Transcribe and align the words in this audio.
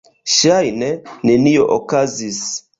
Ŝajne 0.35 0.87
nenio 1.31 1.71
okazis. 1.79 2.45